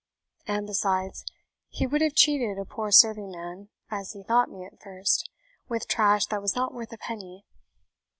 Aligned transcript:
And 0.47 0.65
besides, 0.65 1.23
he 1.69 1.85
would 1.85 2.01
have 2.01 2.15
cheated 2.15 2.57
a 2.57 2.65
poor 2.65 2.89
serving 2.89 3.29
man, 3.29 3.69
as 3.91 4.13
he 4.13 4.23
thought 4.23 4.49
me 4.49 4.65
at 4.65 4.81
first, 4.81 5.29
with 5.69 5.87
trash 5.87 6.25
that 6.31 6.41
was 6.41 6.55
not 6.55 6.73
worth 6.73 6.91
a 6.91 6.97
penny. 6.97 7.45